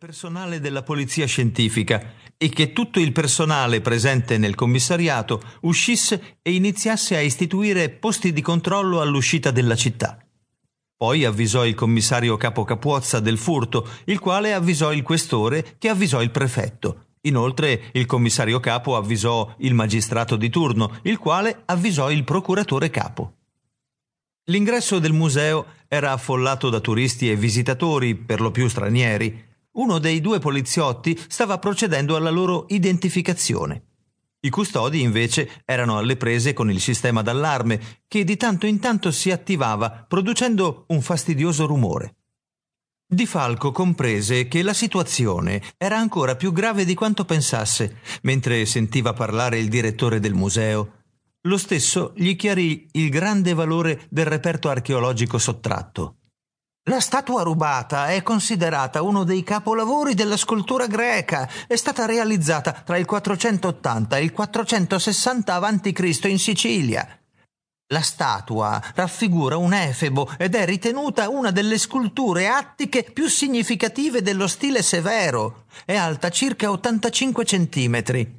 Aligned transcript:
personale 0.00 0.60
della 0.60 0.82
polizia 0.82 1.26
scientifica 1.26 2.14
e 2.38 2.48
che 2.48 2.72
tutto 2.72 3.00
il 3.00 3.12
personale 3.12 3.82
presente 3.82 4.38
nel 4.38 4.54
commissariato 4.54 5.42
uscisse 5.60 6.38
e 6.40 6.54
iniziasse 6.54 7.16
a 7.16 7.20
istituire 7.20 7.90
posti 7.90 8.32
di 8.32 8.40
controllo 8.40 9.02
all'uscita 9.02 9.50
della 9.50 9.76
città. 9.76 10.26
Poi 10.96 11.26
avvisò 11.26 11.66
il 11.66 11.74
commissario 11.74 12.38
capo 12.38 12.64
Capuozza 12.64 13.20
del 13.20 13.36
furto, 13.36 13.86
il 14.04 14.18
quale 14.18 14.54
avvisò 14.54 14.90
il 14.90 15.02
questore 15.02 15.76
che 15.76 15.90
avvisò 15.90 16.22
il 16.22 16.30
prefetto. 16.30 17.08
Inoltre 17.22 17.90
il 17.92 18.06
commissario 18.06 18.58
capo 18.58 18.96
avvisò 18.96 19.54
il 19.58 19.74
magistrato 19.74 20.36
di 20.36 20.48
turno, 20.48 21.00
il 21.02 21.18
quale 21.18 21.64
avvisò 21.66 22.10
il 22.10 22.24
procuratore 22.24 22.88
capo. 22.88 23.34
L'ingresso 24.44 24.98
del 24.98 25.12
museo 25.12 25.66
era 25.88 26.12
affollato 26.12 26.70
da 26.70 26.80
turisti 26.80 27.30
e 27.30 27.36
visitatori, 27.36 28.14
per 28.14 28.40
lo 28.40 28.50
più 28.50 28.66
stranieri, 28.66 29.48
uno 29.80 29.98
dei 29.98 30.20
due 30.20 30.38
poliziotti 30.38 31.18
stava 31.26 31.58
procedendo 31.58 32.14
alla 32.14 32.30
loro 32.30 32.66
identificazione. 32.68 33.84
I 34.42 34.50
custodi 34.50 35.00
invece 35.00 35.62
erano 35.64 35.98
alle 35.98 36.16
prese 36.16 36.52
con 36.52 36.70
il 36.70 36.80
sistema 36.80 37.22
d'allarme 37.22 38.00
che 38.06 38.24
di 38.24 38.36
tanto 38.36 38.66
in 38.66 38.78
tanto 38.78 39.10
si 39.10 39.30
attivava 39.30 40.04
producendo 40.06 40.84
un 40.88 41.00
fastidioso 41.00 41.66
rumore. 41.66 42.16
Di 43.06 43.26
Falco 43.26 43.72
comprese 43.72 44.48
che 44.48 44.62
la 44.62 44.72
situazione 44.72 45.62
era 45.76 45.98
ancora 45.98 46.36
più 46.36 46.52
grave 46.52 46.84
di 46.84 46.94
quanto 46.94 47.24
pensasse 47.24 47.98
mentre 48.22 48.64
sentiva 48.66 49.12
parlare 49.12 49.58
il 49.58 49.68
direttore 49.68 50.20
del 50.20 50.34
museo. 50.34 51.02
Lo 51.42 51.56
stesso 51.56 52.12
gli 52.14 52.36
chiarì 52.36 52.86
il 52.92 53.08
grande 53.08 53.52
valore 53.54 54.06
del 54.10 54.26
reperto 54.26 54.68
archeologico 54.68 55.38
sottratto. 55.38 56.19
La 56.90 56.98
statua 56.98 57.44
rubata 57.44 58.08
è 58.08 58.20
considerata 58.24 59.02
uno 59.02 59.22
dei 59.22 59.44
capolavori 59.44 60.14
della 60.14 60.36
scultura 60.36 60.88
greca. 60.88 61.48
È 61.68 61.76
stata 61.76 62.04
realizzata 62.04 62.72
tra 62.72 62.98
il 62.98 63.06
480 63.06 64.16
e 64.16 64.24
il 64.24 64.32
460 64.32 65.54
a.C. 65.54 66.24
in 66.24 66.38
Sicilia. 66.40 67.06
La 67.92 68.00
statua 68.00 68.82
raffigura 68.96 69.56
un 69.56 69.72
efebo 69.72 70.28
ed 70.36 70.56
è 70.56 70.64
ritenuta 70.64 71.28
una 71.28 71.52
delle 71.52 71.78
sculture 71.78 72.48
attiche 72.48 73.04
più 73.04 73.28
significative 73.28 74.20
dello 74.20 74.48
stile 74.48 74.82
severo. 74.82 75.66
È 75.84 75.94
alta 75.94 76.28
circa 76.30 76.72
85 76.72 77.44
centimetri. 77.44 78.34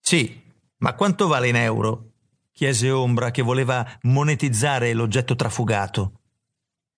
Sì, 0.00 0.42
ma 0.78 0.94
quanto 0.94 1.28
vale 1.28 1.46
in 1.46 1.56
euro? 1.56 2.14
chiese 2.52 2.90
Ombra 2.90 3.30
che 3.30 3.42
voleva 3.42 3.86
monetizzare 4.02 4.92
l'oggetto 4.92 5.36
trafugato. 5.36 6.14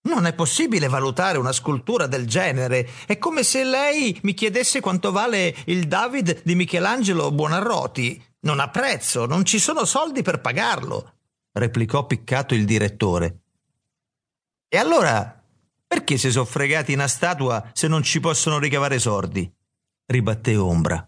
Non 0.06 0.24
è 0.24 0.34
possibile 0.34 0.86
valutare 0.86 1.36
una 1.36 1.50
scultura 1.50 2.06
del 2.06 2.28
genere. 2.28 2.88
È 3.06 3.18
come 3.18 3.42
se 3.42 3.64
lei 3.64 4.16
mi 4.22 4.34
chiedesse 4.34 4.80
quanto 4.80 5.10
vale 5.10 5.54
il 5.66 5.88
David 5.88 6.42
di 6.44 6.54
Michelangelo 6.54 7.32
Buonarroti. 7.32 8.24
Non 8.40 8.60
ha 8.60 8.70
prezzo, 8.70 9.26
non 9.26 9.44
ci 9.44 9.58
sono 9.58 9.84
soldi 9.84 10.22
per 10.22 10.40
pagarlo, 10.40 11.14
replicò 11.52 12.06
piccato 12.06 12.54
il 12.54 12.64
direttore. 12.64 13.40
E 14.68 14.78
allora, 14.78 15.42
perché 15.84 16.16
si 16.18 16.30
sono 16.30 16.44
fregati 16.44 16.92
una 16.92 17.08
statua 17.08 17.70
se 17.72 17.88
non 17.88 18.04
ci 18.04 18.20
possono 18.20 18.60
ricavare 18.60 19.00
sordi? 19.00 19.52
ribatté 20.06 20.56
Ombra. 20.56 21.04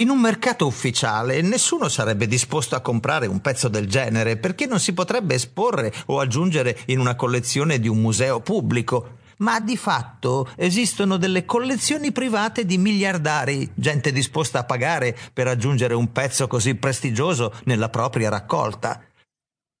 In 0.00 0.10
un 0.10 0.20
mercato 0.20 0.64
ufficiale 0.64 1.42
nessuno 1.42 1.88
sarebbe 1.88 2.28
disposto 2.28 2.76
a 2.76 2.80
comprare 2.80 3.26
un 3.26 3.40
pezzo 3.40 3.66
del 3.66 3.88
genere 3.88 4.36
perché 4.36 4.66
non 4.66 4.78
si 4.78 4.92
potrebbe 4.92 5.34
esporre 5.34 5.92
o 6.06 6.20
aggiungere 6.20 6.78
in 6.86 7.00
una 7.00 7.16
collezione 7.16 7.80
di 7.80 7.88
un 7.88 7.98
museo 7.98 8.38
pubblico. 8.38 9.16
Ma 9.38 9.58
di 9.58 9.76
fatto 9.76 10.48
esistono 10.54 11.16
delle 11.16 11.44
collezioni 11.44 12.12
private 12.12 12.64
di 12.64 12.78
miliardari, 12.78 13.68
gente 13.74 14.12
disposta 14.12 14.60
a 14.60 14.64
pagare 14.64 15.18
per 15.32 15.48
aggiungere 15.48 15.94
un 15.94 16.12
pezzo 16.12 16.46
così 16.46 16.76
prestigioso 16.76 17.52
nella 17.64 17.88
propria 17.88 18.28
raccolta. 18.28 19.02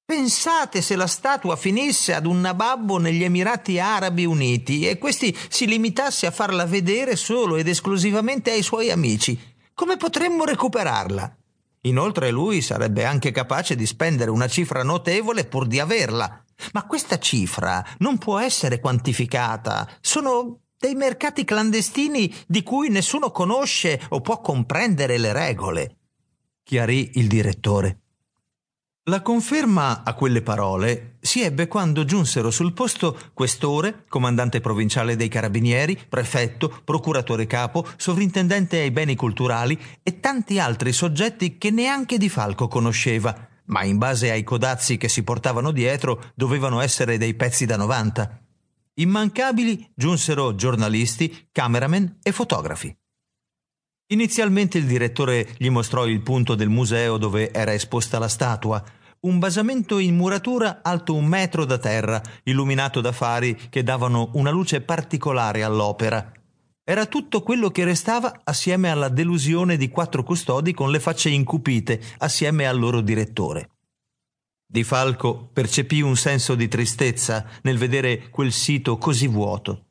Pensate 0.04 0.82
se 0.82 0.96
la 0.96 1.06
statua 1.06 1.54
finisse 1.54 2.12
ad 2.12 2.26
un 2.26 2.40
nababbo 2.40 2.98
negli 2.98 3.22
Emirati 3.22 3.78
Arabi 3.78 4.24
Uniti 4.24 4.88
e 4.88 4.98
questi 4.98 5.36
si 5.48 5.68
limitasse 5.68 6.26
a 6.26 6.32
farla 6.32 6.66
vedere 6.66 7.14
solo 7.14 7.54
ed 7.54 7.68
esclusivamente 7.68 8.50
ai 8.50 8.62
suoi 8.62 8.90
amici. 8.90 9.56
Come 9.78 9.96
potremmo 9.96 10.44
recuperarla? 10.44 11.36
Inoltre 11.82 12.32
lui 12.32 12.62
sarebbe 12.62 13.04
anche 13.04 13.30
capace 13.30 13.76
di 13.76 13.86
spendere 13.86 14.28
una 14.28 14.48
cifra 14.48 14.82
notevole 14.82 15.44
pur 15.44 15.68
di 15.68 15.78
averla. 15.78 16.42
Ma 16.72 16.84
questa 16.84 17.20
cifra 17.20 17.86
non 17.98 18.18
può 18.18 18.40
essere 18.40 18.80
quantificata. 18.80 19.88
Sono 20.00 20.62
dei 20.76 20.96
mercati 20.96 21.44
clandestini 21.44 22.34
di 22.48 22.64
cui 22.64 22.88
nessuno 22.88 23.30
conosce 23.30 24.00
o 24.08 24.20
può 24.20 24.40
comprendere 24.40 25.16
le 25.16 25.32
regole, 25.32 25.98
chiarì 26.64 27.12
il 27.14 27.28
direttore. 27.28 28.00
La 29.04 29.22
conferma 29.22 30.02
a 30.02 30.12
quelle 30.14 30.42
parole 30.42 31.17
si 31.28 31.42
ebbe 31.42 31.68
quando 31.68 32.06
giunsero 32.06 32.50
sul 32.50 32.72
posto 32.72 33.14
questore, 33.34 34.06
comandante 34.08 34.60
provinciale 34.60 35.14
dei 35.14 35.28
carabinieri, 35.28 35.98
prefetto, 36.08 36.80
procuratore 36.82 37.46
capo, 37.46 37.86
sovrintendente 37.98 38.78
ai 38.78 38.90
beni 38.90 39.14
culturali 39.14 39.78
e 40.02 40.20
tanti 40.20 40.58
altri 40.58 40.90
soggetti 40.90 41.58
che 41.58 41.70
neanche 41.70 42.16
Di 42.16 42.30
Falco 42.30 42.66
conosceva, 42.66 43.46
ma 43.66 43.84
in 43.84 43.98
base 43.98 44.30
ai 44.30 44.42
codazzi 44.42 44.96
che 44.96 45.10
si 45.10 45.22
portavano 45.22 45.70
dietro 45.70 46.32
dovevano 46.34 46.80
essere 46.80 47.18
dei 47.18 47.34
pezzi 47.34 47.66
da 47.66 47.76
90. 47.76 48.44
Immancabili 48.94 49.86
giunsero 49.94 50.54
giornalisti, 50.54 51.48
cameraman 51.52 52.20
e 52.22 52.32
fotografi. 52.32 52.96
Inizialmente 54.10 54.78
il 54.78 54.86
direttore 54.86 55.46
gli 55.58 55.68
mostrò 55.68 56.06
il 56.06 56.22
punto 56.22 56.54
del 56.54 56.70
museo 56.70 57.18
dove 57.18 57.52
era 57.52 57.74
esposta 57.74 58.18
la 58.18 58.28
statua, 58.28 58.82
un 59.20 59.40
basamento 59.40 59.98
in 59.98 60.14
muratura 60.14 60.80
alto 60.82 61.14
un 61.14 61.26
metro 61.26 61.64
da 61.64 61.78
terra, 61.78 62.22
illuminato 62.44 63.00
da 63.00 63.10
fari 63.10 63.56
che 63.68 63.82
davano 63.82 64.30
una 64.34 64.50
luce 64.50 64.80
particolare 64.80 65.64
all'opera. 65.64 66.32
Era 66.84 67.06
tutto 67.06 67.42
quello 67.42 67.70
che 67.70 67.84
restava 67.84 68.40
assieme 68.44 68.90
alla 68.90 69.08
delusione 69.08 69.76
di 69.76 69.88
quattro 69.88 70.22
custodi 70.22 70.72
con 70.72 70.90
le 70.90 71.00
facce 71.00 71.30
incupite 71.30 72.00
assieme 72.18 72.66
al 72.66 72.78
loro 72.78 73.00
direttore. 73.00 73.70
Di 74.64 74.84
Falco 74.84 75.50
percepì 75.52 76.00
un 76.00 76.16
senso 76.16 76.54
di 76.54 76.68
tristezza 76.68 77.44
nel 77.62 77.76
vedere 77.76 78.28
quel 78.28 78.52
sito 78.52 78.98
così 78.98 79.26
vuoto. 79.26 79.86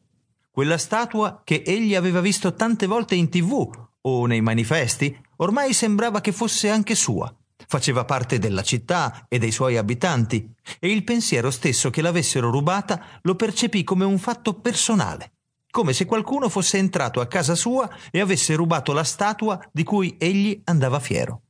Quella 0.50 0.78
statua 0.78 1.42
che 1.44 1.64
egli 1.66 1.96
aveva 1.96 2.22
visto 2.22 2.54
tante 2.54 2.88
volte 2.88 3.16
in 3.16 3.30
tv 3.30 3.70
o 4.02 4.26
nei 4.26 4.42
manifesti 4.42 5.16
ormai 5.38 5.74
sembrava 5.74 6.22
che 6.22 6.32
fosse 6.32 6.70
anche 6.70 6.96
sua 6.96 7.32
faceva 7.68 8.06
parte 8.06 8.40
della 8.40 8.64
città 8.64 9.26
e 9.28 9.38
dei 9.38 9.52
suoi 9.52 9.78
abitanti, 9.78 10.50
e 10.80 10.90
il 10.90 11.04
pensiero 11.04 11.52
stesso 11.52 11.90
che 11.90 12.02
l'avessero 12.02 12.50
rubata 12.50 13.20
lo 13.22 13.36
percepì 13.36 13.84
come 13.84 14.06
un 14.06 14.18
fatto 14.18 14.54
personale, 14.56 15.34
come 15.70 15.94
se 15.94 16.06
qualcuno 16.06 16.50
fosse 16.50 16.78
entrato 16.78 17.20
a 17.20 17.28
casa 17.28 17.54
sua 17.54 17.90
e 18.10 18.22
avesse 18.22 18.56
rubato 18.56 18.94
la 18.94 19.04
statua 19.04 19.60
di 19.72 19.84
cui 19.84 20.16
egli 20.18 20.60
andava 20.64 21.00
fiero. 21.00 21.42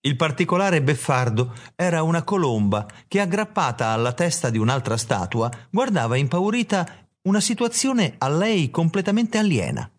Il 0.00 0.16
particolare 0.16 0.82
beffardo 0.82 1.54
era 1.74 2.02
una 2.02 2.22
colomba 2.22 2.86
che, 3.08 3.20
aggrappata 3.20 3.88
alla 3.88 4.12
testa 4.12 4.50
di 4.50 4.58
un'altra 4.58 4.96
statua, 4.96 5.50
guardava 5.70 6.16
impaurita 6.16 7.08
una 7.22 7.40
situazione 7.40 8.14
a 8.18 8.28
lei 8.28 8.70
completamente 8.70 9.38
aliena. 9.38 9.90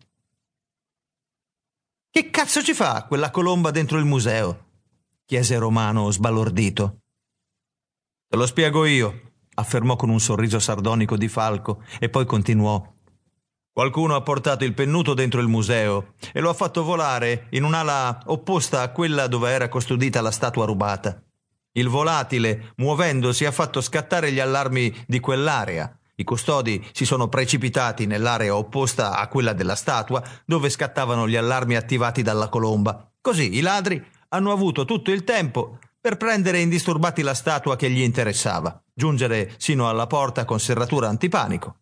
Che 2.08 2.30
cazzo 2.30 2.62
ci 2.62 2.72
fa 2.72 3.04
quella 3.04 3.30
colomba 3.30 3.70
dentro 3.70 3.98
il 3.98 4.04
museo? 4.04 4.65
Chiese 5.26 5.58
Romano 5.58 6.08
sbalordito. 6.12 7.00
Te 8.28 8.36
lo 8.36 8.46
spiego 8.46 8.84
io, 8.84 9.32
affermò 9.54 9.96
con 9.96 10.08
un 10.08 10.20
sorriso 10.20 10.60
sardonico 10.60 11.16
di 11.16 11.26
Falco 11.26 11.82
e 11.98 12.08
poi 12.08 12.24
continuò. 12.24 12.94
Qualcuno 13.72 14.14
ha 14.14 14.22
portato 14.22 14.64
il 14.64 14.72
pennuto 14.72 15.14
dentro 15.14 15.40
il 15.40 15.48
museo 15.48 16.14
e 16.32 16.38
lo 16.38 16.48
ha 16.48 16.54
fatto 16.54 16.84
volare 16.84 17.48
in 17.50 17.64
un'ala 17.64 18.22
opposta 18.26 18.82
a 18.82 18.90
quella 18.90 19.26
dove 19.26 19.50
era 19.50 19.68
custodita 19.68 20.20
la 20.20 20.30
statua 20.30 20.64
rubata. 20.64 21.20
Il 21.72 21.88
volatile, 21.88 22.72
muovendosi, 22.76 23.44
ha 23.44 23.50
fatto 23.50 23.80
scattare 23.80 24.30
gli 24.30 24.38
allarmi 24.38 24.94
di 25.08 25.18
quell'area. 25.18 25.98
I 26.14 26.24
custodi 26.24 26.86
si 26.92 27.04
sono 27.04 27.28
precipitati 27.28 28.06
nell'area 28.06 28.56
opposta 28.56 29.16
a 29.16 29.26
quella 29.26 29.52
della 29.52 29.74
statua, 29.74 30.22
dove 30.46 30.70
scattavano 30.70 31.28
gli 31.28 31.36
allarmi 31.36 31.74
attivati 31.74 32.22
dalla 32.22 32.48
colomba. 32.48 33.10
Così 33.20 33.56
i 33.56 33.60
ladri 33.60 34.02
hanno 34.28 34.52
avuto 34.52 34.84
tutto 34.84 35.10
il 35.10 35.24
tempo 35.24 35.78
per 36.00 36.16
prendere 36.16 36.60
indisturbati 36.60 37.22
la 37.22 37.34
statua 37.34 37.76
che 37.76 37.90
gli 37.90 38.00
interessava, 38.00 38.80
giungere 38.94 39.54
sino 39.58 39.88
alla 39.88 40.06
porta 40.06 40.44
con 40.44 40.60
serratura 40.60 41.08
antipanico. 41.08 41.80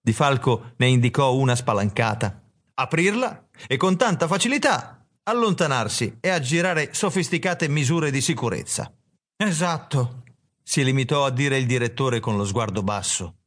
Di 0.00 0.12
Falco 0.12 0.72
ne 0.76 0.86
indicò 0.88 1.34
una 1.34 1.56
spalancata, 1.56 2.42
aprirla 2.74 3.48
e 3.66 3.76
con 3.76 3.96
tanta 3.96 4.26
facilità 4.26 4.96
allontanarsi 5.28 6.18
e 6.20 6.28
aggirare 6.28 6.92
sofisticate 6.92 7.68
misure 7.68 8.10
di 8.10 8.20
sicurezza. 8.20 8.92
Esatto, 9.36 10.22
si 10.62 10.84
limitò 10.84 11.24
a 11.24 11.30
dire 11.30 11.58
il 11.58 11.66
direttore 11.66 12.20
con 12.20 12.36
lo 12.36 12.44
sguardo 12.44 12.82
basso. 12.82 13.38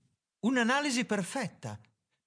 Un'analisi 0.41 1.05
perfetta 1.05 1.79